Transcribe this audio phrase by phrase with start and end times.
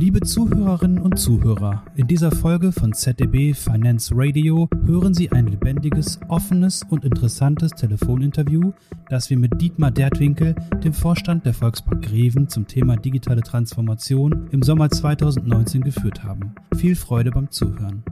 [0.00, 6.18] Liebe Zuhörerinnen und Zuhörer, in dieser Folge von ZDB Finance Radio hören Sie ein lebendiges,
[6.28, 8.72] offenes und interessantes Telefoninterview,
[9.10, 14.62] das wir mit Dietmar Dertwinkel, dem Vorstand der Volksbank Greven, zum Thema digitale Transformation im
[14.62, 16.54] Sommer 2019 geführt haben.
[16.74, 18.02] Viel Freude beim Zuhören.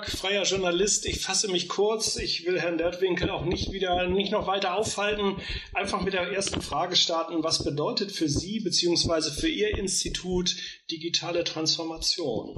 [0.00, 1.04] Mark, freier Journalist.
[1.04, 2.16] Ich fasse mich kurz.
[2.16, 5.36] Ich will Herrn Dertwinkel auch nicht wieder, nicht noch weiter aufhalten.
[5.74, 7.44] Einfach mit der ersten Frage starten.
[7.44, 9.28] Was bedeutet für Sie bzw.
[9.38, 10.56] für Ihr Institut
[10.90, 12.56] digitale Transformation?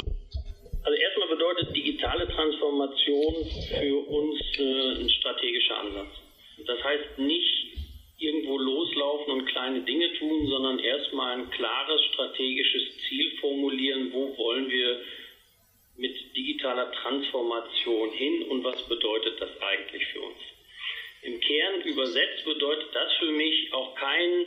[0.85, 3.35] Also erstmal bedeutet digitale Transformation
[3.75, 6.15] für uns äh, ein strategischer Ansatz.
[6.65, 7.75] Das heißt nicht
[8.19, 14.71] irgendwo loslaufen und kleine Dinge tun, sondern erstmal ein klares strategisches Ziel formulieren, wo wollen
[14.71, 15.01] wir
[16.03, 20.41] mit digitaler Transformation hin und was bedeutet das eigentlich für uns?
[21.23, 24.47] Im Kern übersetzt bedeutet das für mich auch kein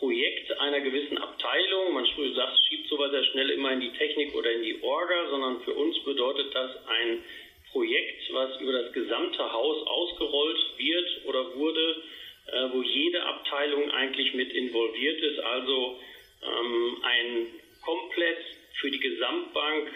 [0.00, 1.94] Projekt einer gewissen Abteilung.
[1.94, 5.62] Man sagt, schiebt sowas sehr schnell immer in die Technik oder in die Orga, sondern
[5.62, 7.22] für uns bedeutet das ein
[7.70, 12.02] Projekt, was über das gesamte Haus ausgerollt wird oder wurde,
[12.46, 15.38] äh, wo jede Abteilung eigentlich mit involviert ist.
[15.38, 16.00] Also
[16.42, 17.46] ähm, ein
[17.84, 18.38] komplett
[18.80, 19.88] für die Gesamtbank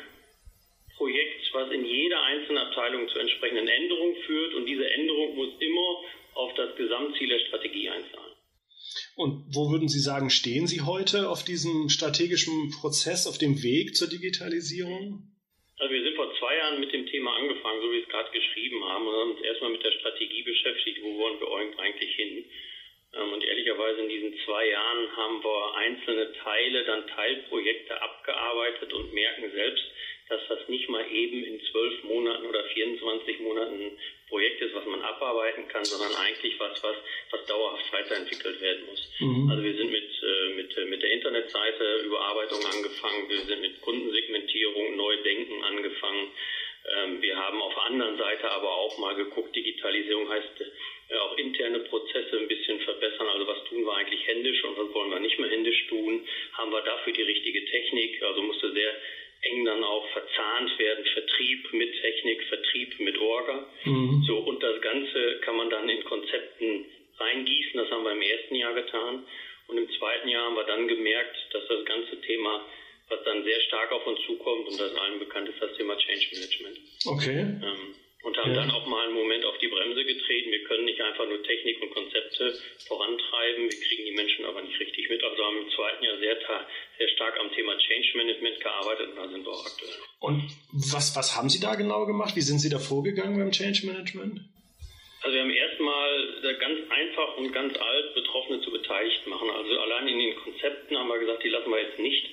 [0.97, 6.03] Projekt, was in jeder einzelnen Abteilung zu entsprechenden Änderungen führt und diese Änderung muss immer
[6.35, 8.37] auf das Gesamtziel der Strategie einzahlen.
[9.17, 13.97] Und wo würden Sie sagen, stehen Sie heute auf diesem strategischen Prozess, auf dem Weg
[13.97, 15.33] zur Digitalisierung?
[15.79, 18.31] Also wir sind vor zwei Jahren mit dem Thema angefangen, so wie wir es gerade
[18.33, 22.45] geschrieben haben, und haben uns erstmal mit der Strategie beschäftigt, wo wollen wir eigentlich hin.
[23.15, 29.13] Ähm, und ehrlicherweise in diesen zwei Jahren haben wir einzelne Teile, dann Teilprojekte abgearbeitet und
[29.13, 29.85] merken selbst,
[30.29, 34.85] dass das nicht mal eben in zwölf Monaten oder 24 Monaten ein Projekt ist, was
[34.87, 36.97] man abarbeiten kann, sondern eigentlich was, was,
[37.31, 39.09] was dauerhaft weiterentwickelt werden muss.
[39.21, 39.49] Mhm.
[39.49, 43.81] Also wir sind mit, äh, mit, äh, mit der Internetseite Überarbeitung angefangen, wir sind mit
[43.83, 46.29] Kundensegmentierung, Neudenken angefangen.
[46.97, 50.61] Ähm, wir haben auf der anderen Seite aber auch mal geguckt, Digitalisierung heißt
[51.09, 53.29] äh, auch interne Prozesse ein bisschen verbessern.
[53.29, 56.27] Also was tun wir eigentlich händisch und was wollen wir nicht mehr händisch tun?
[56.53, 58.23] Haben wir dafür die richtige Technik?
[58.23, 58.93] Also musste sehr
[59.51, 63.67] eng dann auch verzahnt werden, Vertrieb mit Technik, Vertrieb mit Orga.
[63.85, 64.23] Mhm.
[64.27, 66.85] So, und das Ganze kann man dann in Konzepten
[67.19, 69.23] reingießen, das haben wir im ersten Jahr getan.
[69.69, 72.65] Und im zweiten Jahr haben wir dann gemerkt, dass das ganze Thema,
[73.09, 76.27] was dann sehr stark auf uns zukommt, und das allen bekannt ist, das Thema Change
[76.33, 76.79] Management.
[77.05, 77.41] Okay.
[77.41, 77.95] Ähm,
[78.27, 78.57] und haben ja.
[78.57, 80.51] dann auch mal einen Moment auf die Bremse getreten.
[80.51, 84.79] Wir können nicht einfach nur Technik und Konzepte vorantreiben, wir kriegen die Menschen aber nicht
[84.81, 85.23] richtig mit.
[85.23, 86.37] Also haben im zweiten Jahr sehr,
[86.99, 89.95] sehr stark am Thema Change Management gearbeitet und da sind wir auch aktuell.
[90.19, 90.43] Und
[90.91, 92.35] was, was haben Sie da genau gemacht?
[92.35, 94.41] Wie sind Sie da vorgegangen beim Change Management?
[95.23, 99.51] Also wir haben erstmal ganz einfach und ganz alt Betroffene zu beteiligt machen.
[99.51, 102.27] Also allein in den Konzepten haben wir gesagt, die lassen wir jetzt nicht,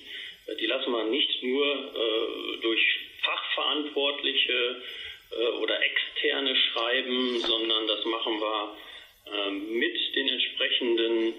[0.59, 2.81] die lassen wir nicht nur äh, durch
[3.21, 4.81] Fachverantwortliche
[5.61, 8.77] oder externe schreiben, sondern das machen wir
[9.25, 11.33] äh, mit den entsprechenden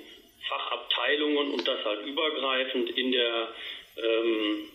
[0.49, 3.49] Fachabteilungen und das halt übergreifend in der
[3.97, 4.69] ähm,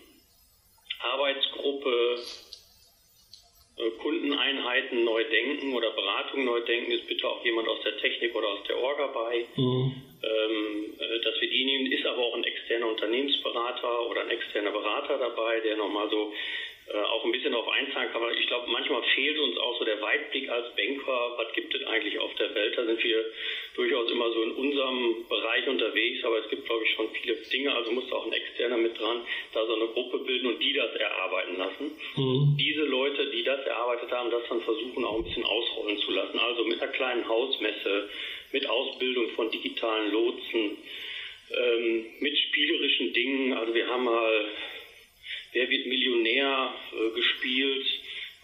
[0.99, 2.19] Arbeitsgruppe
[3.77, 8.35] äh, Kundeneinheiten neu denken oder Beratung neu denken, ist bitte auch jemand aus der Technik
[8.35, 9.45] oder aus der Orga bei.
[9.55, 9.93] Mhm.
[10.21, 14.71] Ähm, äh, dass wir die nehmen, ist aber auch ein externer Unternehmensberater oder ein externer
[14.71, 16.33] Berater dabei, der nochmal so
[16.91, 18.21] äh, auch ein bisschen darauf einzahlen kann.
[18.39, 21.35] Ich glaube, manchmal fehlt uns auch so der Weitblick als Banker.
[21.37, 22.75] Was gibt es eigentlich auf der Welt?
[22.75, 23.25] Da sind wir
[23.75, 27.75] durchaus immer so in unserem Bereich unterwegs, aber es gibt, glaube ich, schon viele Dinge.
[27.75, 29.21] Also muss auch ein Externer mit dran,
[29.53, 31.91] da so eine Gruppe bilden und die das erarbeiten lassen.
[32.15, 32.57] Mhm.
[32.59, 36.39] Diese Leute, die das erarbeitet haben, das dann versuchen auch ein bisschen ausrollen zu lassen.
[36.39, 38.09] Also mit einer kleinen Hausmesse,
[38.51, 40.77] mit Ausbildung von digitalen Lotsen,
[41.51, 43.53] ähm, mit spielerischen Dingen.
[43.53, 44.45] Also wir haben mal
[45.53, 47.85] Wer wird Millionär äh, gespielt?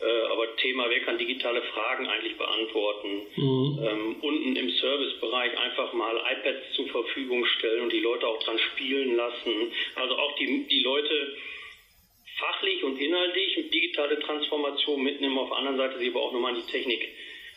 [0.01, 3.27] Äh, aber Thema, wer kann digitale Fragen eigentlich beantworten?
[3.35, 3.79] Mhm.
[3.81, 8.59] Ähm, unten im Servicebereich einfach mal iPads zur Verfügung stellen und die Leute auch dran
[8.59, 9.71] spielen lassen.
[9.95, 11.37] Also auch die, die Leute
[12.37, 16.61] fachlich und inhaltlich digitale Transformation mitnehmen, auf der anderen Seite sie aber auch nochmal an
[16.65, 17.07] die Technik,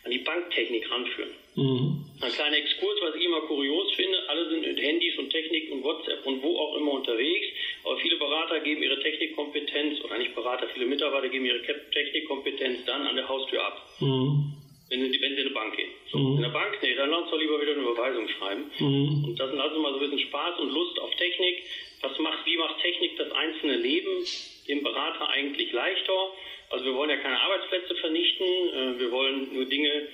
[0.08, 1.30] an die Banktechnik ranführen.
[1.54, 2.04] Mhm.
[2.20, 5.84] Ein kleiner Exkurs, was ich immer kurios finde, alle sind mit Handys und Technik und
[5.84, 7.46] WhatsApp und wo auch immer unterwegs,
[7.84, 13.06] aber viele Berater geben ihre Technikkompetenz, oder nicht Berater, viele Mitarbeiter geben ihre Technikkompetenz dann
[13.06, 13.86] an der Haustür ab.
[14.00, 14.54] Mhm.
[14.88, 15.90] Wenn sie, wenn sie in eine Bank gehen.
[16.10, 16.36] So, mhm.
[16.36, 18.70] In der Bank, nee, dann lass doch lieber wieder eine Überweisung schreiben.
[18.78, 19.24] Mhm.
[19.28, 21.62] Und das sind also mal so ein bisschen Spaß und Lust auf Technik.
[22.00, 24.24] Was macht, wie macht Technik das einzelne Leben
[24.66, 26.32] dem Berater eigentlich leichter?
[26.70, 30.08] Also wir wollen ja keine Arbeitsplätze vernichten, äh, wir wollen nur Dinge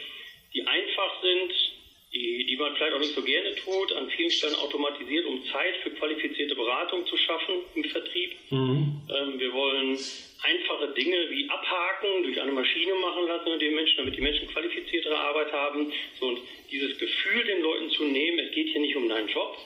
[0.55, 1.53] die einfach sind,
[2.13, 5.75] die, die man vielleicht auch nicht so gerne tut, an vielen Stellen automatisiert, um Zeit
[5.83, 8.37] für qualifizierte Beratung zu schaffen im Vertrieb.
[8.51, 9.03] Mhm.
[9.11, 9.99] Ähm, wir wollen
[10.43, 15.19] einfache Dinge wie abhaken durch eine Maschine machen lassen, die Menschen, damit die Menschen qualifiziertere
[15.19, 15.93] Arbeit haben.
[16.21, 16.39] So, und
[16.71, 19.59] dieses Gefühl den Leuten zu nehmen, es geht hier nicht um deinen Job,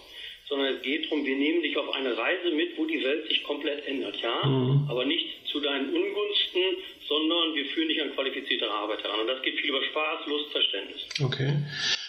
[0.48, 3.42] sondern es geht darum, wir nehmen dich auf eine Reise mit, wo die Welt sich
[3.42, 4.86] komplett ändert, ja, mhm.
[4.88, 6.62] aber nicht zu deinen Ungunsten,
[7.06, 9.20] sondern wir führen dich an qualifiziertere Arbeit heran.
[9.20, 11.00] Und das geht viel über Spaß, Lust, Verständnis.
[11.22, 11.52] Okay.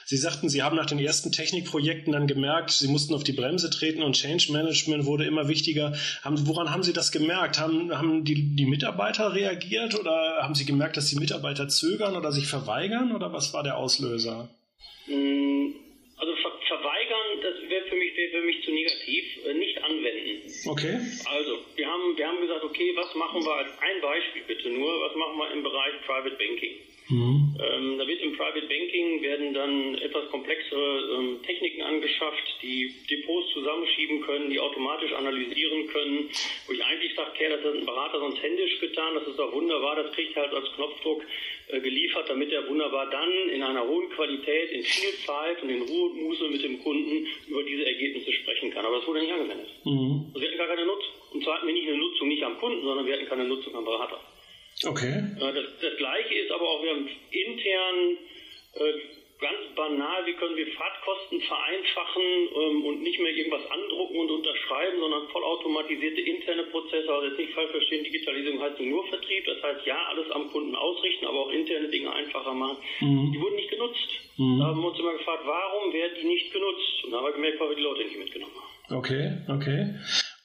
[0.06, 3.70] Sie sagten, Sie haben nach den ersten Technikprojekten dann gemerkt, Sie mussten auf die Bremse
[3.70, 5.94] treten und Change Management wurde immer wichtiger.
[6.24, 7.60] Haben, woran haben Sie das gemerkt?
[7.60, 12.32] Haben, haben die, die Mitarbeiter reagiert oder haben Sie gemerkt, dass die Mitarbeiter zögern oder
[12.32, 14.50] sich verweigern oder was war der Auslöser?
[15.08, 15.89] Verweigern,
[18.20, 19.46] wäre für mich, zu negativ.
[19.46, 20.42] Äh, nicht anwenden.
[20.68, 21.00] Okay.
[21.26, 25.02] Also, wir haben, wir haben gesagt, okay, was machen wir als ein Beispiel bitte nur,
[25.02, 26.76] was machen wir im Bereich Private Banking?
[27.10, 27.58] Mhm.
[27.58, 33.52] Ähm, da wird im Private Banking werden dann etwas komplexere ähm, Techniken angeschafft, die Depots
[33.54, 36.30] zusammenschieben können, die automatisch analysieren können,
[36.68, 39.52] wo ich eigentlich sage, okay, das hat ein Berater sonst händisch getan, das ist doch
[39.52, 41.24] wunderbar, das kriegt halt als Knopfdruck
[41.70, 45.82] äh, geliefert, damit er wunderbar dann in einer hohen Qualität, in viel Zeit und in
[45.82, 47.64] Ruhe und Muße mit dem Kunden über
[48.80, 48.86] kann.
[48.86, 49.68] Aber das wurde nicht angewendet.
[49.84, 50.32] Mhm.
[50.34, 51.14] Wir hatten gar keine Nutzung.
[51.34, 53.76] Und zwar hatten wir nicht eine Nutzung nicht am Kunden, sondern wir hatten keine Nutzung
[53.76, 54.20] am Berater.
[54.88, 55.36] Okay.
[55.40, 58.18] Das, das Gleiche ist aber auch, wir haben intern
[58.76, 58.94] äh,
[59.40, 62.24] ganz banal, wie können wir Fahrtkosten vereinfachen
[62.56, 67.12] ähm, und nicht mehr irgendwas andrucken und unterschreiben, sondern vollautomatisierte interne Prozesse.
[67.12, 70.52] Also jetzt nicht falsch verstehen, Digitalisierung heißt nicht nur Vertrieb, das heißt ja, alles am
[70.52, 72.78] Kunden ausrichten, aber auch interne Dinge einfacher machen.
[73.00, 73.32] Mhm.
[73.34, 74.10] Die wurden nicht genutzt.
[74.38, 74.60] Mhm.
[74.60, 77.04] Da haben wir uns immer gefragt, warum werden die nicht genutzt?
[77.04, 78.69] Und da haben wir gemerkt, weil wir die Leute nicht mitgenommen haben.
[78.90, 79.96] Okay, okay.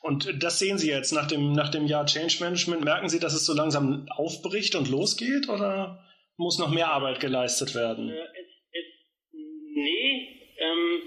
[0.00, 2.85] Und das sehen Sie jetzt nach dem, nach dem Jahr Change Management.
[2.85, 6.05] Merken Sie, dass es so langsam aufbricht und losgeht oder
[6.37, 8.11] muss noch mehr Arbeit geleistet werden?
[8.11, 8.85] Äh, es, es,
[9.32, 11.02] nee, ähm,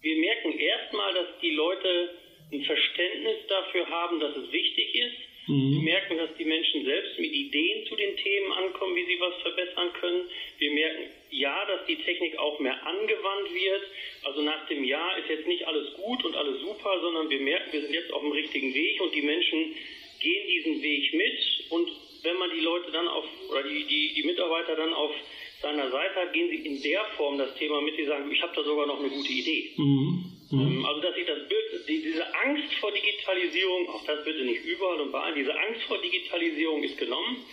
[0.00, 2.10] wir merken erstmal, dass die Leute
[2.52, 5.27] ein Verständnis dafür haben, dass es wichtig ist.
[5.48, 9.34] Wir merken, dass die Menschen selbst mit Ideen zu den Themen ankommen, wie sie was
[9.40, 10.28] verbessern können.
[10.58, 13.82] Wir merken, ja, dass die Technik auch mehr angewandt wird.
[14.24, 17.72] Also nach dem Jahr ist jetzt nicht alles gut und alles super, sondern wir merken,
[17.72, 19.74] wir sind jetzt auf dem richtigen Weg und die Menschen
[20.20, 21.70] gehen diesen Weg mit.
[21.70, 21.88] Und
[22.22, 25.14] wenn man die Leute dann auf, oder die, die, die Mitarbeiter dann auf
[25.62, 28.54] seiner Seite hat, gehen sie in der Form das Thema mit, sie sagen, ich habe
[28.54, 29.70] da sogar noch eine gute Idee.
[29.76, 30.27] Mhm.
[30.50, 30.84] Mhm.
[30.84, 35.00] Also dass sich das Bild, die, diese Angst vor Digitalisierung, auch das bitte nicht überall
[35.00, 37.44] und bei allen, diese Angst vor Digitalisierung ist genommen,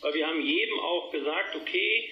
[0.00, 2.10] weil wir haben jedem auch gesagt, okay,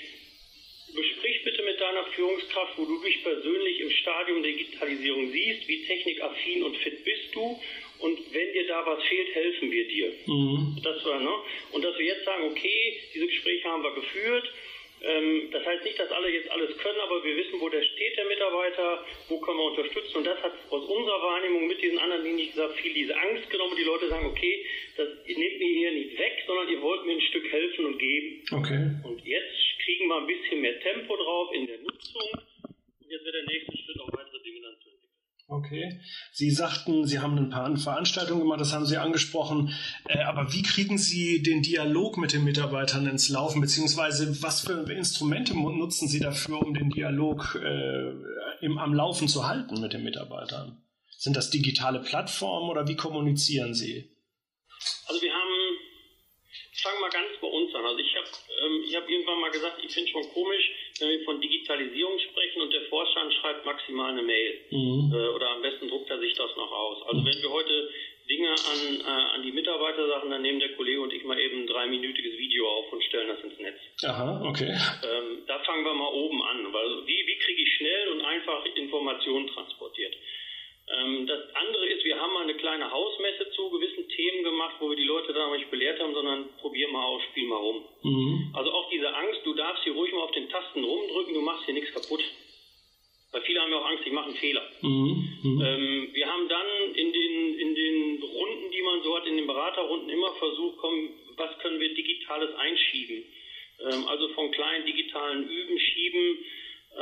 [0.95, 5.87] besprich bitte mit deiner Führungskraft, wo du dich persönlich im Stadium der Digitalisierung siehst, wie
[5.87, 7.59] technikaffin und fit bist du
[8.01, 10.13] und wenn dir da was fehlt, helfen wir dir.
[10.27, 10.81] Mhm.
[10.83, 11.33] Das war, ne?
[11.73, 14.53] Und dass wir jetzt sagen, okay, diese Gespräche haben wir geführt,
[15.03, 18.17] ähm, das heißt nicht, dass alle jetzt alles können, aber wir wissen, wo der steht,
[18.17, 20.19] der Mitarbeiter, wo können wir unterstützen.
[20.19, 23.49] Und das hat aus unserer Wahrnehmung mit diesen anderen Dingen, ich gesagt, viel diese Angst
[23.49, 23.77] genommen.
[23.77, 24.67] Die Leute sagen, okay,
[24.97, 28.45] das nehmt mir hier nicht weg, sondern ihr wollt mir ein Stück helfen und geben.
[28.53, 28.91] Okay.
[29.05, 32.31] Und jetzt kriegen wir ein bisschen mehr Tempo drauf in der Nutzung.
[33.01, 34.90] Und jetzt wird der nächste Schritt auch weitere Dinge dann zu
[35.51, 36.01] Okay.
[36.31, 39.75] Sie sagten, Sie haben ein paar Veranstaltungen gemacht, das haben Sie angesprochen.
[40.07, 44.89] Äh, aber wie kriegen Sie den Dialog mit den Mitarbeitern ins Laufen, beziehungsweise was für
[44.93, 48.13] Instrumente nutzen Sie dafür, um den Dialog äh,
[48.65, 50.85] im, am Laufen zu halten mit den Mitarbeitern?
[51.19, 54.09] Sind das digitale Plattformen oder wie kommunizieren Sie?
[55.09, 55.30] Also wir
[56.83, 57.85] fange mal ganz bei uns an.
[57.85, 58.29] Also ich habe
[58.65, 62.63] ähm, ich hab irgendwann mal gesagt, ich finde schon komisch, wenn wir von Digitalisierung sprechen
[62.63, 64.61] und der Vorstand schreibt maximal eine Mail.
[64.71, 65.13] Mhm.
[65.15, 67.03] Äh, oder am besten druckt er sich das noch aus.
[67.07, 67.27] Also mhm.
[67.27, 67.91] wenn wir heute
[68.29, 71.63] Dinge an, äh, an die Mitarbeiter sagen, dann nehmen der Kollege und ich mal eben
[71.63, 73.79] ein dreiminütiges Video auf und stellen das ins Netz.
[74.05, 74.71] Aha, okay.
[74.71, 78.65] Ähm, da fangen wir mal oben an, weil wie, wie kriege ich schnell und einfach
[78.77, 80.15] Informationen transportiert?
[80.95, 84.97] Ähm, das andere wir haben mal eine kleine Hausmesse zu gewissen Themen gemacht, wo wir
[84.97, 87.85] die Leute dann aber nicht belehrt haben, sondern probier mal aus, spiel mal rum.
[88.03, 88.51] Mhm.
[88.53, 91.67] Also auch diese Angst, du darfst hier ruhig mal auf den Tasten rumdrücken, du machst
[91.67, 92.21] hier nichts kaputt.
[93.31, 94.63] Weil viele haben ja auch Angst, ich mache einen Fehler.
[94.83, 95.39] Mhm.
[95.45, 95.63] Mhm.
[95.65, 99.47] Ähm, wir haben dann in den, in den Runden, die man so hat, in den
[99.47, 103.23] Beraterrunden immer versucht, komm, was können wir Digitales einschieben?
[103.87, 106.39] Ähm, also von kleinen digitalen Üben schieben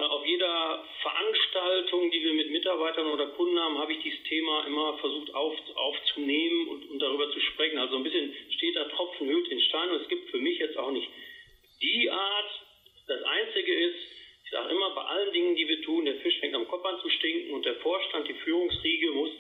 [0.06, 4.98] auf jeder Veranstaltung, die wir mit Mitarbeitern oder Kunden haben, habe ich dieses Thema immer
[4.98, 7.78] versucht auf, aufzunehmen und, und, darüber zu sprechen.
[7.78, 10.76] Also ein bisschen steht da Tropfen höhlt den Stein und es gibt für mich jetzt
[10.78, 11.08] auch nicht
[11.82, 12.50] die Art.
[13.06, 13.96] Das Einzige ist,
[14.44, 17.00] ich sage immer, bei allen Dingen, die wir tun, der Fisch fängt am Kopf an
[17.00, 19.30] zu stinken und der Vorstand, die Führungsriege muss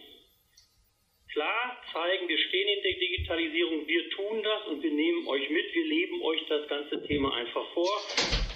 [1.32, 5.72] klar zeigen, wir stehen in der Digitalisierung, wir tun das und wir nehmen euch mit,
[5.72, 8.02] wir leben euch das ganze Thema einfach vor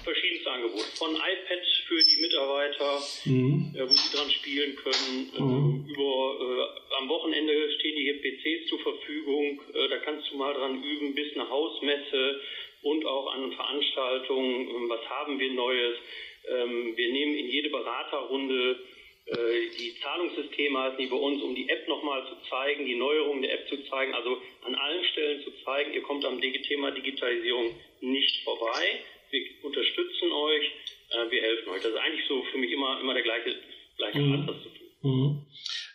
[0.05, 0.85] verschiedenste Angebote.
[0.97, 3.75] Von iPads für die Mitarbeiter, mhm.
[3.75, 5.87] äh, wo sie dran spielen können, äh, mhm.
[5.89, 10.83] über äh, am Wochenende stehen hier PCs zur Verfügung, äh, da kannst du mal dran
[10.83, 12.41] üben, bis eine Hausmesse
[12.83, 15.97] und auch an Veranstaltungen, ähm, was haben wir Neues.
[16.49, 18.81] Ähm, wir nehmen in jede Beraterrunde
[19.27, 23.43] äh, die Zahlungssysteme heißen die bei uns, um die App nochmal zu zeigen, die Neuerungen
[23.43, 27.71] der App zu zeigen, also an allen Stellen zu zeigen, ihr kommt am Thema Digitalisierung
[28.01, 29.01] nicht vorbei.
[29.33, 30.65] Wir unterstützen euch,
[31.11, 31.83] äh, wir helfen euch.
[31.83, 33.57] Das ist eigentlich so für mich immer, immer der gleiche,
[33.97, 34.33] gleiche mhm.
[34.35, 34.83] Ansatz zu tun.
[35.03, 35.47] Mhm.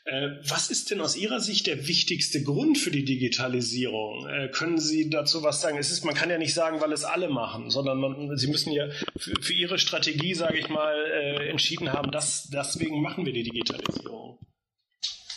[0.05, 4.27] Äh, was ist denn aus Ihrer Sicht der wichtigste Grund für die Digitalisierung?
[4.27, 5.77] Äh, können Sie dazu was sagen?
[5.77, 8.71] Es ist, man kann ja nicht sagen, weil es alle machen, sondern man, Sie müssen
[8.71, 13.33] ja für, für Ihre Strategie, sage ich mal, äh, entschieden haben, dass deswegen machen wir
[13.33, 14.39] die Digitalisierung.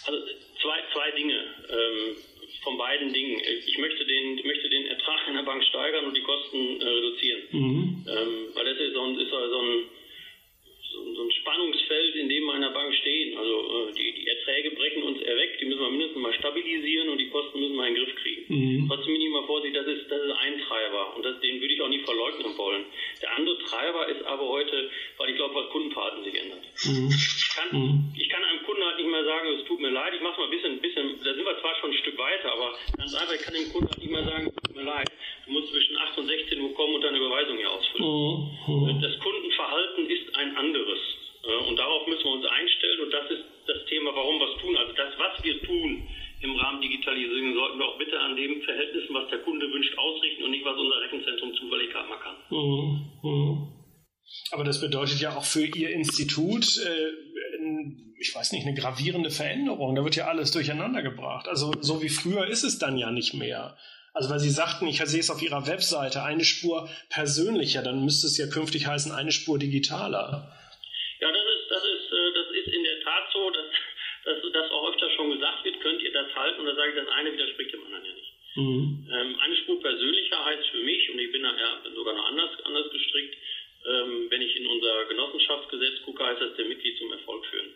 [0.06, 0.18] Also
[0.62, 1.34] zwei, zwei Dinge.
[1.68, 2.16] Ähm,
[2.62, 3.40] von beiden Dingen.
[3.66, 6.84] Ich möchte den, ich möchte den Ertrag in der Bank steigern und die Kosten äh,
[6.84, 7.42] reduzieren.
[7.50, 8.06] Mhm.
[8.08, 9.84] Ähm, weil das ist so ein, ist so ein
[10.90, 13.36] so ein Spannungsfeld, in dem wir in der Bank stehen.
[13.36, 17.18] Also äh, die, die Erträge brechen uns weg, die müssen wir mindestens mal stabilisieren und
[17.18, 18.44] die Kosten müssen wir in den Griff kriegen.
[18.48, 18.88] Mhm.
[18.88, 21.74] Trotzdem bin ich mal vorsichtig, das ist, das ist ein Treiber und das, den würde
[21.74, 22.84] ich auch nicht verleugnen wollen.
[23.22, 26.64] Der andere Treiber ist aber heute, weil ich glaube, was Kundenverhalten sich ändert.
[26.84, 27.10] Mhm.
[27.10, 28.09] Ich, kann,
[29.90, 31.98] mir leid, ich mache es mal ein bisschen, bisschen, da sind wir zwar schon ein
[31.98, 34.86] Stück weiter, aber ganz einfach, ich kann dem Kunden halt nicht mehr sagen, tut mir
[34.86, 35.10] leid,
[35.46, 38.06] du musst zwischen 8 und 16 Uhr kommen und deine Überweisung hier ausfüllen.
[38.06, 39.02] Mhm.
[39.02, 41.00] Das Kundenverhalten ist ein anderes.
[41.42, 44.60] Äh, und darauf müssen wir uns einstellen und das ist das Thema, warum wir es
[44.62, 44.76] tun.
[44.76, 46.06] Also das, was wir tun
[46.40, 50.44] im Rahmen Digitalisierung, sollten wir auch bitte an dem Verhältnissen, was der Kunde wünscht, ausrichten
[50.44, 52.36] und nicht, was unser Rechenzentrum zufällig mal kann.
[52.50, 53.10] Mhm.
[53.22, 53.68] Mhm.
[54.52, 57.09] Aber das bedeutet ja auch für Ihr Institut, äh,
[58.20, 59.94] ich weiß nicht, eine gravierende Veränderung.
[59.96, 61.48] Da wird ja alles durcheinander gebracht.
[61.48, 63.76] Also so wie früher ist es dann ja nicht mehr.
[64.12, 68.26] Also weil Sie sagten, ich sehe es auf Ihrer Webseite, eine Spur persönlicher, dann müsste
[68.26, 70.52] es ja künftig heißen, eine Spur digitaler.
[71.20, 73.66] Ja, das ist, das ist, äh, das ist in der Tat so, dass,
[74.24, 76.60] dass das auch öfter schon gesagt wird, könnt ihr das halten?
[76.60, 78.32] Und da sage ich, das eine widerspricht dem anderen ja nicht.
[78.56, 79.08] Mhm.
[79.08, 82.90] Ähm, eine Spur persönlicher heißt für mich, und ich bin ja sogar noch anders, anders
[82.90, 83.36] gestrickt,
[83.86, 87.70] ähm, wenn ich in unser Genossenschaftsgesetz gucke, heißt das der Mitglied zum Erfolg führen.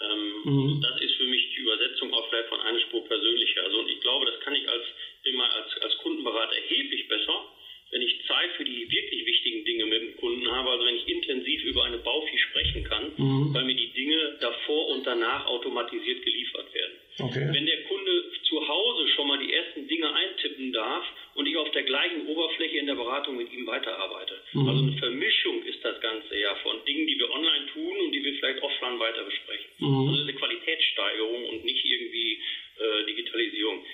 [0.00, 0.80] Ähm, mhm.
[0.80, 3.64] Das ist für mich die Übersetzung auch vielleicht von einer Spur persönlicher.
[3.64, 4.84] Also und ich glaube, das kann ich als
[5.24, 7.44] immer als, als Kundenberater erheblich besser,
[7.90, 11.08] wenn ich Zeit für die wirklich wichtigen Dinge mit dem Kunden habe, also wenn ich
[11.08, 13.52] intensiv über eine Baufee sprechen kann, mhm.
[13.52, 16.92] weil mir die Dinge davor und danach automatisiert geliefert werden.
[17.18, 17.48] Okay.
[17.52, 21.04] Wenn der Kunde zu Hause schon mal die ersten Dinge eintippen darf
[21.34, 24.40] und ich auf der gleichen Oberfläche in der Beratung mit ihm weiterarbeite.
[24.52, 24.68] Mhm.
[24.68, 28.24] Also eine Vermischung ist das Ganze ja von Dingen, die wir online tun und die
[28.24, 29.70] wir vielleicht offline weiter besprechen.
[29.78, 30.08] Mhm.
[30.08, 32.38] Also eine Qualitätssteigerung und nicht irgendwie
[32.78, 33.84] äh, Digitalisierung.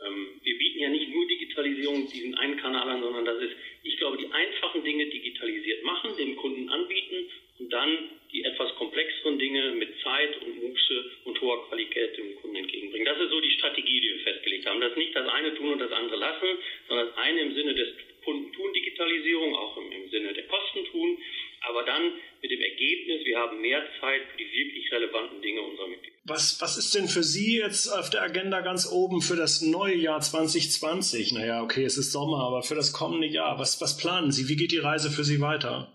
[0.00, 3.96] Ähm, wir bieten ja nicht nur Digitalisierung diesen einen Kanal an, sondern das ist, ich
[3.96, 9.72] glaube, die einfachen Dinge digitalisiert machen, dem Kunden anbieten und dann die etwas komplexeren Dinge
[9.72, 13.06] mit Zeit und Muße und hoher Qualität dem Kunden entgegenbringen.
[13.06, 14.80] Das ist so die Strategie, die wir festgelegt haben.
[14.80, 16.46] Das nicht das eine tun und das andere lassen,
[16.86, 17.88] sondern das eine im Sinne des
[18.24, 21.18] Kunden tun Digitalisierung, auch im, im Sinne der Kosten tun,
[21.62, 25.88] aber dann mit dem Ergebnis, wir haben mehr Zeit für die wirklich relevanten Dinge unserer
[25.88, 26.16] Mitglieder.
[26.24, 29.96] Was, was ist denn für Sie jetzt auf der Agenda ganz oben für das neue
[29.96, 31.32] Jahr 2020?
[31.32, 34.48] Naja, okay, es ist Sommer, aber für das kommende Jahr, was, was planen Sie?
[34.48, 35.92] Wie geht die Reise für Sie weiter?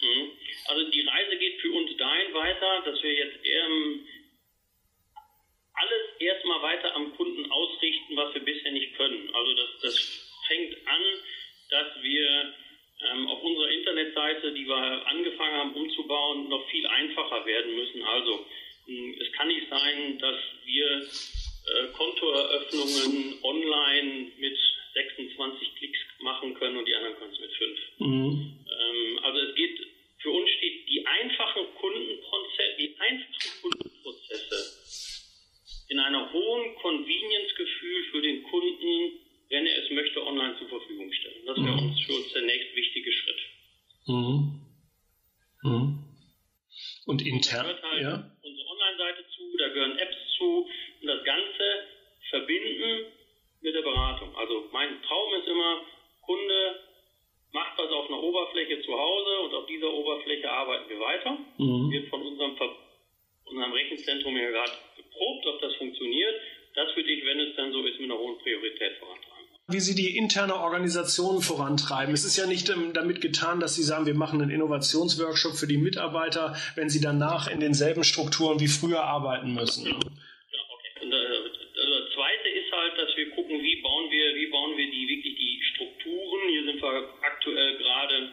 [0.00, 0.30] Mhm.
[0.68, 4.06] Also die Reise geht für uns dahin weiter, dass wir jetzt ähm,
[5.74, 9.28] alles erstmal weiter am Kunden ausrichten, was wir bisher nicht können.
[9.34, 11.02] Also das, das fängt an,
[11.70, 12.54] dass wir
[13.10, 18.02] ähm, auf unserer Internetseite, die wir angefangen haben umzubauen, noch viel einfacher werden müssen.
[18.02, 18.46] Also
[18.86, 24.58] hm, es kann nicht sein, dass wir äh, Kontoeröffnungen online mit
[24.94, 27.80] 26 Klicks machen können und die anderen können es mit 5.
[27.98, 28.66] Mhm.
[28.66, 29.78] Ähm, also es geht,
[30.18, 34.58] für uns steht die einfachen Kundenprozesse, die einfachen Kundenprozesse
[35.88, 41.46] in einer hohen Convenience-Gefühl für den Kunden, wenn er es möchte, online zur Verfügung stellen.
[41.46, 41.90] Das wäre mhm.
[41.90, 43.40] uns für uns der nächstwichtige Schritt.
[44.06, 44.60] Mhm.
[45.62, 45.98] Mhm.
[47.06, 48.36] Und intern, halt ja
[49.66, 50.68] da gehören Apps zu
[51.00, 51.84] und das Ganze
[52.30, 53.06] verbinden
[53.60, 54.34] mit der Beratung.
[54.36, 55.82] Also mein Traum ist immer,
[56.22, 56.80] Kunde
[57.52, 61.38] macht was auf einer Oberfläche zu Hause und auf dieser Oberfläche arbeiten wir weiter.
[61.58, 61.90] Mhm.
[61.90, 62.76] Wird von unserem, Ver
[63.46, 66.34] unserem Rechenzentrum ja gerade geprobt, ob das funktioniert.
[66.74, 69.36] Das würde ich, wenn es dann so ist, mit einer hohen Priorität vorantreiben
[69.68, 72.14] wie Sie die interne Organisation vorantreiben.
[72.14, 75.66] Es ist ja nicht ähm, damit getan, dass Sie sagen, wir machen einen Innovationsworkshop für
[75.66, 79.86] die Mitarbeiter, wenn sie danach in denselben Strukturen wie früher arbeiten müssen.
[79.86, 81.02] Ja, okay.
[81.02, 84.76] Und, äh, also das Zweite ist halt, dass wir gucken, wie bauen wir, wie bauen
[84.76, 86.48] wir die wirklich die Strukturen.
[86.48, 88.30] Hier sind wir aktuell gerade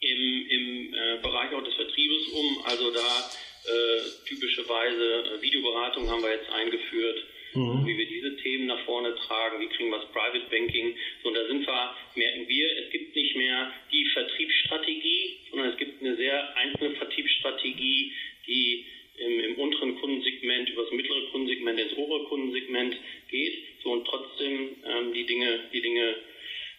[0.00, 2.64] im, im äh, Bereich auch des Vertriebes um.
[2.66, 3.30] Also da
[3.66, 7.86] äh, typischerweise äh, Videoberatung haben wir jetzt eingeführt, mhm.
[7.86, 10.96] wie wir diese Themen nach vorne tragen, wie kriegen wir das Private Banking.
[11.22, 15.76] So, und da sind wir, merken wir, es gibt nicht mehr die Vertriebsstrategie, sondern es
[15.76, 18.12] gibt eine sehr einzelne Vertriebsstrategie,
[18.46, 18.86] die
[19.18, 22.96] im, im unteren Kundensegment über das mittlere Kundensegment ins obere Kundensegment
[23.30, 23.54] geht.
[23.82, 26.16] So und trotzdem ähm, die Dinge, die Dinge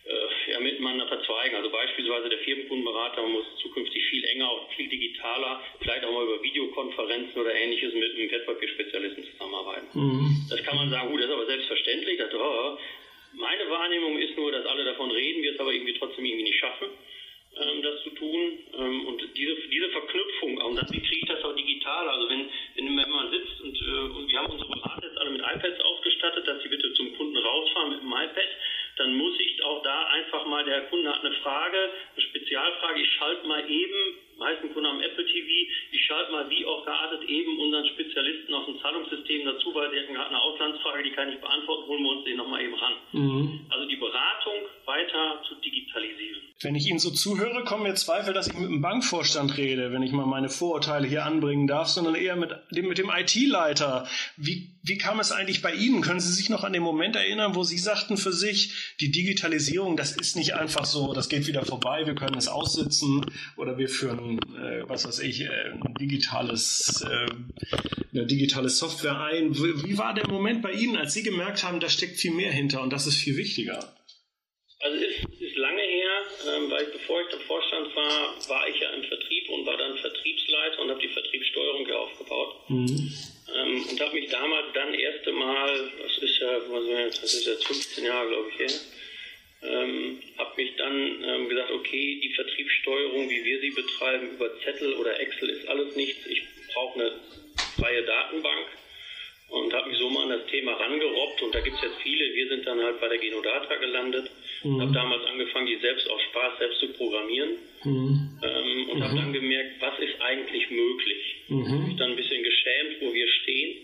[0.08, 1.56] äh, ja, miteinander verzweigen.
[1.56, 5.62] Also beispielsweise der Firmenkundenberater muss zukünftig viel enger, auch viel digitaler,
[6.77, 9.88] Videokonferenzen oder ähnliches mit einem Wertpapierspezialisten zusammenarbeiten.
[9.93, 10.46] Mhm.
[10.50, 12.17] Das kann man sagen, gut, das ist aber selbstverständlich.
[12.17, 12.77] Das, oh,
[13.34, 16.60] meine Wahrnehmung ist nur, dass alle davon reden, wir es aber irgendwie trotzdem irgendwie nicht
[16.60, 16.88] schaffen
[17.60, 18.60] ähm, das zu tun.
[18.77, 22.07] Ähm, und diese, diese Verknüpfung, und dann, wie kriege ich das auch digital?
[22.10, 25.31] Also wenn, wenn, wenn man sitzt und, äh, und wir haben unsere Berater jetzt alle
[25.31, 28.50] mit iPads ausgestattet, dass sie bitte zum Kunden rausfahren mit dem iPad,
[28.98, 31.77] dann muss ich auch da einfach mal, der Kunde hat eine Frage,
[32.15, 35.48] eine Spezialfrage, ich schalte mal eben, meisten Kunden haben Apple TV,
[35.91, 40.00] ich schalte mal wie auch geartet eben unseren Spezialisten aus dem Zahlungssystem dazu, weil sie
[40.00, 42.94] hatten gerade eine Auslandsfrage, die kann ich beantworten, holen wir uns den nochmal eben ran.
[43.12, 43.65] Mhm.
[43.70, 44.53] Also die Beratung
[44.86, 46.48] weiter zu digitalisieren.
[46.62, 50.01] Wenn ich Ihnen so zuhöre, kommen mir Zweifel, dass ich mit dem Bankvorstand rede, wenn
[50.01, 54.08] ich mal meine Vorurteile hier anbringen darf, sondern eher mit dem, mit dem IT-Leiter.
[54.38, 56.01] Wie, wie kam es eigentlich bei Ihnen?
[56.01, 59.98] Können Sie sich noch an den Moment erinnern, wo Sie sagten für sich, die Digitalisierung,
[59.98, 63.24] das ist nicht einfach so, das geht wieder vorbei, wir können es aussitzen
[63.56, 67.27] oder wir führen, äh, was weiß ich, äh, ein digitales, äh,
[68.13, 69.55] eine digitale Software ein.
[69.55, 72.81] Wie, war der Moment bei Ihnen, als Sie gemerkt haben, da steckt viel mehr hinter
[72.81, 73.79] und das ist viel wichtiger?
[74.79, 76.12] Also ist, ist lange her,
[76.55, 79.98] ähm, weil bevor ich im Vorstand war, war ich ja im Vertrieb und war dann
[79.98, 82.69] Vertriebsleiter und habe die Vertriebssteuerung hier aufgebaut.
[82.69, 83.13] Mhm.
[83.55, 86.60] Ähm, und habe mich damals dann erste Mal, das ist ja,
[87.10, 88.79] das ist jetzt 15 Jahre, glaube ich, her,
[89.63, 94.93] ähm, habe mich dann ähm, gesagt, okay, die Vertriebssteuerung, wie wir sie betreiben, über Zettel
[94.93, 96.25] oder Excel ist alles nichts.
[96.27, 96.41] Ich
[96.73, 97.11] brauche eine
[97.75, 98.67] freie Datenbank
[99.49, 102.33] und habe mich so mal an das Thema rangerobbt und da gibt es jetzt viele.
[102.33, 104.29] Wir sind dann halt bei der Genodata gelandet
[104.63, 104.81] Mhm.
[104.81, 107.51] Habe damals angefangen, die selbst aus Spaß selbst zu programmieren
[107.84, 108.39] mhm.
[108.41, 109.03] ähm, und mhm.
[109.03, 111.36] habe dann gemerkt, was ist eigentlich möglich.
[111.47, 111.67] Mhm.
[111.67, 113.77] Habe mich dann ein bisschen geschämt, wo wir stehen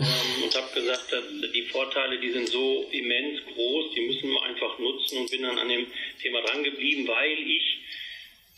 [0.00, 4.42] ähm, und habe gesagt, dass die Vorteile, die sind so immens groß, die müssen wir
[4.42, 5.86] einfach nutzen und bin dann an dem
[6.22, 7.78] Thema dran geblieben, weil ich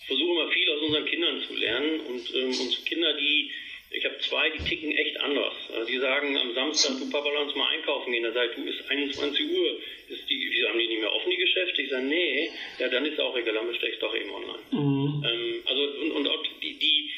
[0.06, 3.50] versuche immer viel aus unseren Kindern zu lernen und ähm, unsere Kinder, die
[3.94, 5.52] ich habe zwei, die ticken echt anders.
[5.70, 8.22] Also die sagen am Samstag, du Papa, lass uns mal einkaufen gehen.
[8.22, 9.80] Da sage ich, du, ist 21 Uhr.
[10.08, 11.82] Ist die, wieso haben die nicht mehr offen, die Geschäfte?
[11.82, 14.62] Ich sage, nee, ja, dann ist auch egal, dann bestelle ich doch eben online.
[14.70, 15.24] Mhm.
[15.24, 17.10] Ähm, also, und, und auch die, die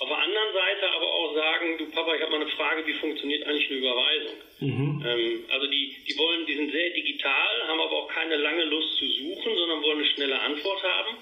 [0.00, 2.94] auf der anderen Seite aber auch sagen, du Papa, ich habe mal eine Frage, wie
[2.94, 4.36] funktioniert eigentlich eine Überweisung?
[4.60, 5.04] Mhm.
[5.04, 8.96] Ähm, also die, die wollen, die sind sehr digital, haben aber auch keine lange Lust
[8.96, 11.16] zu suchen, sondern wollen eine schnelle Antwort haben.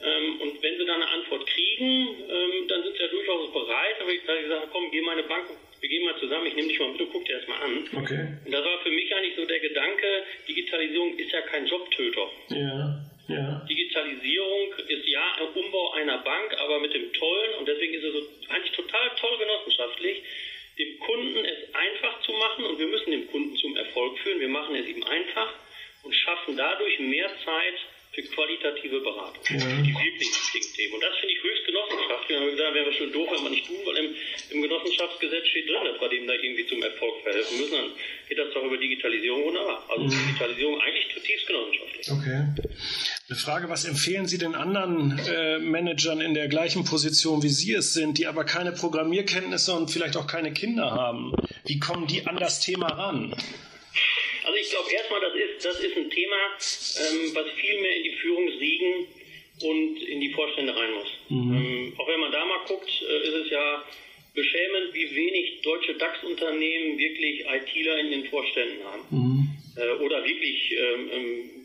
[0.00, 3.96] Ähm, und wenn sie dann eine Antwort kriegen, ähm, dann sind sie ja durchaus bereit.
[4.00, 5.46] Aber ich sage, komm, geh mal eine Bank,
[5.80, 7.88] wir gehen mal zusammen, ich nehme dich mal mit, du guck dir das mal an.
[7.96, 8.26] Okay.
[8.44, 10.06] Und das war für mich eigentlich so der Gedanke,
[10.48, 12.30] Digitalisierung ist ja kein Jobtöter.
[12.50, 13.04] Ja.
[13.28, 13.64] Ja.
[13.68, 18.12] Digitalisierung ist ja ein Umbau einer Bank, aber mit dem Tollen, und deswegen ist es
[18.12, 20.22] so eigentlich total toll genossenschaftlich,
[20.78, 24.40] dem Kunden es einfach zu machen und wir müssen den Kunden zum Erfolg führen.
[24.40, 25.54] Wir machen es ihm einfach
[26.02, 27.74] und schaffen dadurch mehr Zeit
[28.14, 29.42] für qualitative Beratung.
[29.50, 29.82] Ja.
[29.82, 30.94] Die wirklich wichtigen Themen.
[30.94, 32.28] Und das finde ich höchst genossenschaftlich.
[32.28, 34.14] Wir haben gesagt, wäre schon doof, wenn wir nicht tun, weil im,
[34.50, 37.74] im Genossenschaftsgesetz steht drin, dass wir dem da irgendwie zum Erfolg verhelfen müssen.
[37.74, 37.90] Dann
[38.28, 39.84] geht das doch über Digitalisierung wunderbar.
[39.88, 40.10] Also mhm.
[40.10, 42.10] Digitalisierung eigentlich zutiefst genossenschaftlich.
[42.10, 42.42] Okay.
[43.34, 47.72] Eine Frage, was empfehlen Sie den anderen äh, Managern in der gleichen Position, wie Sie
[47.72, 51.32] es sind, die aber keine Programmierkenntnisse und vielleicht auch keine Kinder haben?
[51.66, 53.34] Wie kommen die an das Thema ran?
[54.44, 58.02] Also ich glaube erstmal, das ist, das ist ein Thema, ähm, was viel mehr in
[58.04, 59.06] die Führungsriegen
[59.62, 61.10] und in die Vorstände rein muss.
[61.28, 61.54] Mhm.
[61.56, 63.82] Ähm, auch wenn man da mal guckt, äh, ist es ja
[64.32, 69.02] beschämend, wie wenig deutsche DAX-Unternehmen wirklich ITler in den Vorständen haben.
[69.10, 69.48] Mhm.
[69.76, 71.63] Äh, oder wirklich ähm, ähm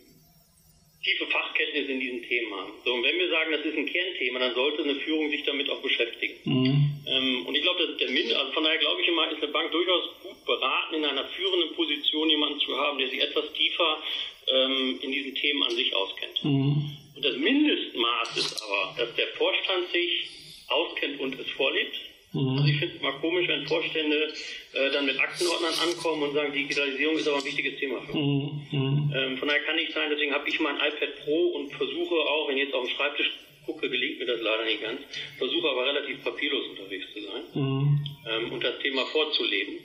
[1.04, 2.74] tiefe Fachkenntnisse in diesen Themen haben.
[2.84, 5.70] So, und wenn wir sagen, das ist ein Kernthema, dann sollte eine Führung sich damit
[5.70, 6.36] auch beschäftigen.
[6.44, 6.90] Mhm.
[7.08, 9.42] Ähm, und ich glaube, das ist der Mind also von daher glaube ich immer, ist
[9.42, 13.52] eine Bank durchaus gut beraten, in einer führenden Position jemanden zu haben, der sich etwas
[13.54, 14.04] tiefer
[14.48, 16.44] ähm, in diesen Themen an sich auskennt.
[16.44, 16.98] Mhm.
[17.16, 20.30] Und das Mindestmaß ist aber, dass der Vorstand sich
[20.68, 21.96] auskennt und es vorlebt.
[22.34, 22.58] Mhm.
[22.58, 24.34] Also ich finde es mal komisch, wenn Vorstände
[24.74, 28.72] äh, dann mit Aktenordnern ankommen und sagen, Digitalisierung ist aber ein wichtiges Thema für uns.
[28.72, 28.80] Mhm.
[28.80, 29.14] mhm.
[29.16, 32.48] Ähm, von daher kann nicht sein, deswegen habe ich mein iPad Pro und versuche auch,
[32.48, 33.32] wenn ich jetzt auf dem Schreibtisch
[33.66, 35.02] gucke, gelingt mir das leider nicht ganz,
[35.38, 38.06] versuche aber relativ papierlos unterwegs zu sein mhm.
[38.30, 39.80] ähm, und das Thema vorzuleben.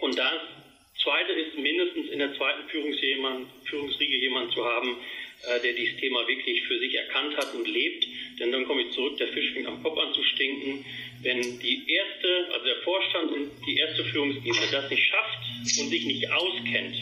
[0.00, 0.40] Und das
[1.02, 4.96] Zweite ist mindestens in der zweiten Führungsriege jemand zu haben,
[5.46, 8.06] äh, der dieses Thema wirklich für sich erkannt hat und lebt.
[8.40, 10.84] Denn dann komme ich zurück, der Fisch fängt am Kopf an zu stinken.
[11.24, 16.04] Wenn die erste, also der Vorstand und die erste Führungsebene das nicht schafft und sich
[16.04, 16.94] nicht auskennt,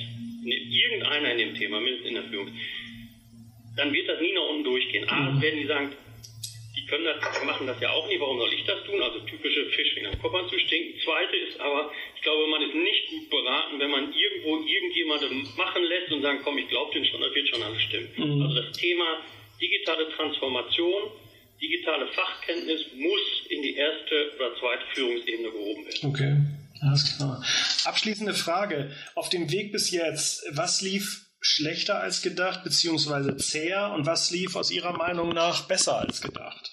[0.45, 2.49] irgendeiner in dem Thema, mindestens in der Führung,
[3.77, 5.09] dann wird das nie nach unten durchgehen.
[5.09, 5.43] A, mhm.
[5.43, 5.93] werden die sagen,
[6.77, 9.01] die können das, die machen das ja auch nie, warum soll ich das tun?
[9.03, 11.01] Also typische Fischfinger am Kopf anzustinken.
[11.05, 15.83] Zweite ist aber, ich glaube, man ist nicht gut beraten, wenn man irgendwo irgendjemanden machen
[15.85, 18.09] lässt und sagt, komm, ich glaube den schon, das wird schon alles stimmen.
[18.17, 18.43] Mhm.
[18.43, 19.19] Also das Thema
[19.61, 21.03] digitale Transformation,
[21.63, 26.09] digitale Fachkenntnis muss in die erste oder zweite Führungsebene gehoben werden.
[26.09, 26.37] Okay.
[26.83, 27.45] Alles klar.
[27.85, 28.91] Abschließende Frage.
[29.15, 34.57] Auf dem Weg bis jetzt, was lief schlechter als gedacht, beziehungsweise zäher und was lief
[34.57, 36.71] aus Ihrer Meinung nach besser als gedacht?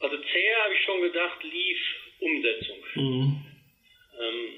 [0.00, 1.78] Also zäher habe ich schon gedacht, lief
[2.20, 2.78] Umsetzung.
[2.96, 3.46] Mhm.
[4.18, 4.48] Ähm,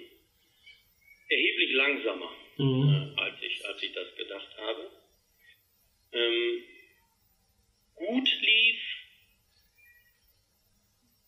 [1.29, 3.12] erheblich langsamer, mhm.
[3.16, 4.90] äh, als, ich, als ich das gedacht habe.
[6.12, 6.62] Ähm,
[7.94, 8.80] gut lief,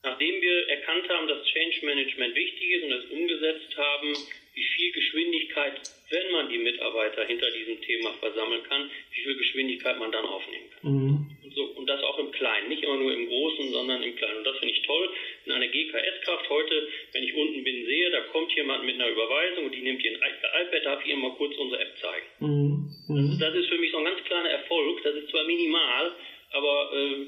[0.03, 4.15] nachdem wir erkannt haben, dass Change Management wichtig ist und es umgesetzt haben,
[4.57, 9.99] wie viel Geschwindigkeit, wenn man die Mitarbeiter hinter diesem Thema versammeln kann, wie viel Geschwindigkeit
[9.99, 10.93] man dann aufnehmen kann.
[10.93, 11.27] Mhm.
[11.45, 14.39] Und, so, und das auch im Kleinen, nicht immer nur im Großen, sondern im Kleinen.
[14.39, 15.11] Und das finde ich toll.
[15.45, 19.67] In einer GKS-Kraft heute, wenn ich unten bin, sehe, da kommt jemand mit einer Überweisung
[19.67, 22.27] und die nimmt ihr ein iPad, darf ich ihr mal kurz unsere App zeigen.
[22.41, 23.39] Mhm.
[23.39, 25.03] Das, das, ist für mich so ein ganz kleiner Erfolg.
[25.05, 26.13] Das ist zwar minimal,
[26.57, 27.27] aber äh,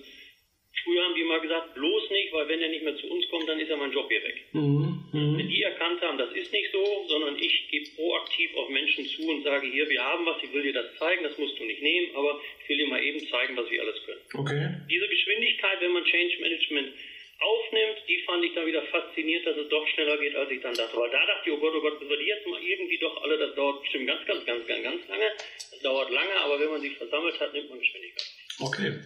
[0.84, 3.48] Früher haben die mal gesagt, bloß nicht, weil wenn er nicht mehr zu uns kommt,
[3.48, 4.44] dann ist ja mein Job hier weg.
[4.52, 5.04] Mhm.
[5.12, 5.38] Mhm.
[5.38, 9.28] Wenn die erkannt haben, das ist nicht so, sondern ich gehe proaktiv auf Menschen zu
[9.28, 11.82] und sage, hier, wir haben was, ich will dir das zeigen, das musst du nicht
[11.82, 14.20] nehmen, aber ich will dir mal eben zeigen, was wir alles können.
[14.34, 14.68] Okay.
[14.90, 16.92] Diese Geschwindigkeit, wenn man Change Management
[17.40, 20.74] aufnimmt, die fand ich dann wieder fasziniert, dass es doch schneller geht, als ich dann
[20.74, 20.96] dachte.
[20.96, 23.22] Aber da dachte ich, oh Gott, oh Gott, müssen wir die jetzt mal irgendwie doch
[23.22, 25.32] alle, das dauert bestimmt ganz, ganz, ganz, ganz, ganz lange.
[25.70, 28.37] Das dauert lange, aber wenn man sich versammelt hat, nimmt man Geschwindigkeit.
[28.60, 29.00] Okay.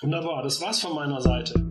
[0.00, 1.67] Wunderbar, das war's von meiner Seite.